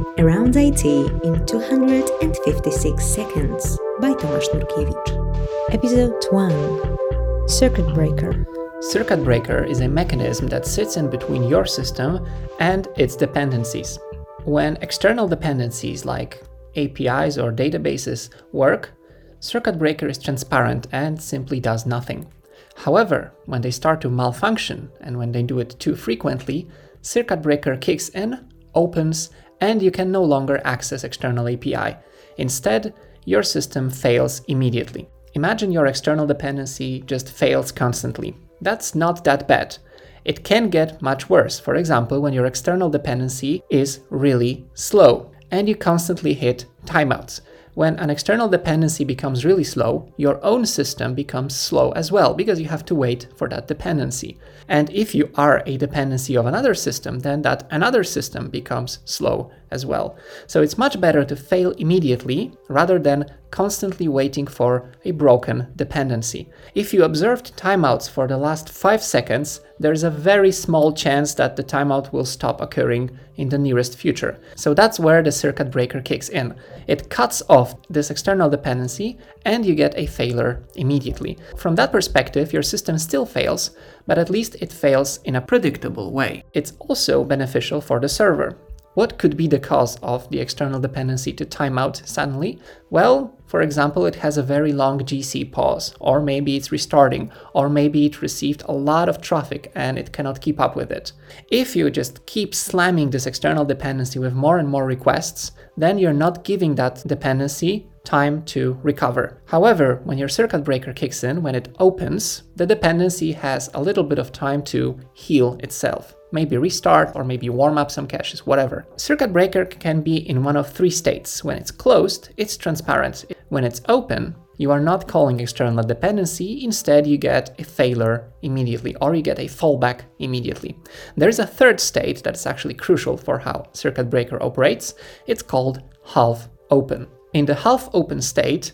[0.00, 5.74] Around IT in 256 Seconds by Tomasz Nurkiewicz.
[5.74, 8.46] Episode 1 Circuit Breaker.
[8.80, 12.26] Circuit breaker is a mechanism that sits in between your system
[12.60, 13.98] and its dependencies.
[14.44, 16.42] When external dependencies like
[16.76, 18.92] APIs or databases work,
[19.40, 22.26] circuit breaker is transparent and simply does nothing.
[22.74, 26.68] However, when they start to malfunction and when they do it too frequently,
[27.02, 29.30] circuit breaker kicks in, opens,
[29.60, 31.96] and you can no longer access external API.
[32.36, 35.08] Instead, your system fails immediately.
[35.34, 38.36] Imagine your external dependency just fails constantly.
[38.60, 39.78] That's not that bad.
[40.24, 41.58] It can get much worse.
[41.58, 47.40] For example, when your external dependency is really slow and you constantly hit timeouts.
[47.74, 52.60] When an external dependency becomes really slow, your own system becomes slow as well because
[52.60, 54.38] you have to wait for that dependency.
[54.68, 59.50] And if you are a dependency of another system, then that another system becomes slow
[59.70, 60.16] as well.
[60.46, 66.48] So it's much better to fail immediately rather than constantly waiting for a broken dependency.
[66.74, 71.56] If you observed timeouts for the last 5 seconds, there's a very small chance that
[71.56, 74.38] the timeout will stop occurring in the nearest future.
[74.54, 76.54] So that's where the circuit breaker kicks in.
[76.86, 81.38] It cuts off this external dependency and you get a failure immediately.
[81.56, 83.70] From that perspective, your system still fails,
[84.06, 86.44] but at least it fails in a predictable way.
[86.52, 88.58] It's also beneficial for the server.
[89.00, 92.58] What could be the cause of the external dependency to timeout suddenly?
[92.90, 97.70] Well, for example, it has a very long GC pause, or maybe it's restarting, or
[97.70, 101.12] maybe it received a lot of traffic and it cannot keep up with it.
[101.50, 106.12] If you just keep slamming this external dependency with more and more requests, then you're
[106.12, 109.40] not giving that dependency time to recover.
[109.46, 114.04] However, when your circuit breaker kicks in, when it opens, the dependency has a little
[114.04, 118.86] bit of time to heal itself maybe restart or maybe warm up some caches, whatever.
[118.96, 121.44] Circuit breaker can be in one of three states.
[121.44, 123.24] When it's closed, it's transparent.
[123.48, 128.94] When it's open, you are not calling external dependency, instead you get a failure immediately
[129.00, 130.76] or you get a fallback immediately.
[131.16, 134.94] There's a third state that's actually crucial for how circuit breaker operates.
[135.26, 137.06] It's called half open.
[137.32, 138.72] In the half open state,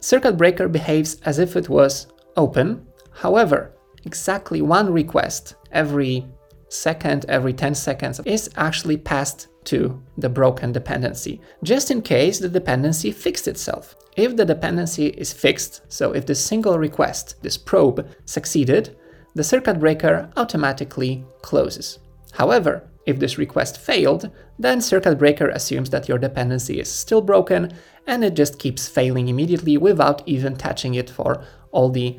[0.00, 2.86] circuit breaker behaves as if it was open.
[3.12, 6.26] However, exactly one request every
[6.68, 12.48] second every 10 seconds is actually passed to the broken dependency, just in case the
[12.48, 13.96] dependency fixed itself.
[14.16, 18.96] If the dependency is fixed, so if this single request, this probe, succeeded,
[19.34, 21.98] the circuit breaker automatically closes.
[22.32, 27.72] However, if this request failed, then circuit breaker assumes that your dependency is still broken
[28.06, 32.18] and it just keeps failing immediately without even touching it for all the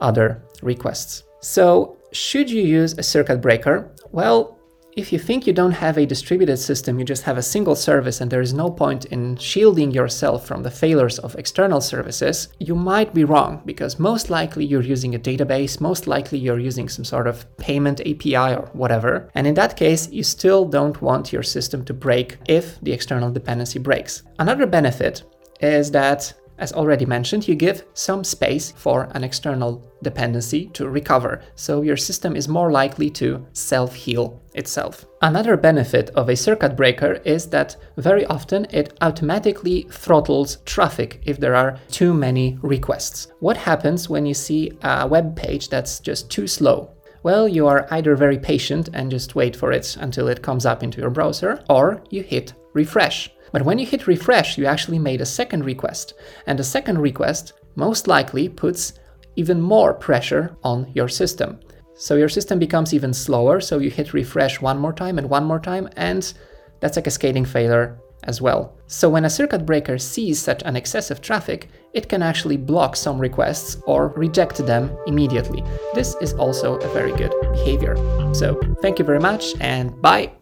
[0.00, 1.22] other requests.
[1.40, 3.94] So should you use a circuit breaker?
[4.12, 4.58] Well,
[4.98, 8.20] if you think you don't have a distributed system, you just have a single service
[8.20, 12.74] and there is no point in shielding yourself from the failures of external services, you
[12.74, 17.04] might be wrong because most likely you're using a database, most likely you're using some
[17.04, 19.30] sort of payment API or whatever.
[19.36, 23.30] And in that case, you still don't want your system to break if the external
[23.30, 24.24] dependency breaks.
[24.40, 25.22] Another benefit
[25.60, 31.40] is that as already mentioned, you give some space for an external dependency to recover,
[31.54, 35.06] so your system is more likely to self heal itself.
[35.22, 41.38] Another benefit of a circuit breaker is that very often it automatically throttles traffic if
[41.38, 43.28] there are too many requests.
[43.40, 46.90] What happens when you see a web page that's just too slow?
[47.22, 50.82] Well, you are either very patient and just wait for it until it comes up
[50.82, 53.30] into your browser, or you hit refresh.
[53.52, 56.14] But when you hit refresh, you actually made a second request,
[56.46, 58.94] and the second request most likely puts
[59.36, 61.60] even more pressure on your system.
[61.94, 65.44] So your system becomes even slower, so you hit refresh one more time and one
[65.44, 66.32] more time, and
[66.80, 68.76] that's a cascading failure as well.
[68.86, 73.18] So when a circuit breaker sees such an excessive traffic, it can actually block some
[73.18, 75.62] requests or reject them immediately.
[75.94, 77.96] This is also a very good behavior.
[78.34, 80.37] So thank you very much and bye!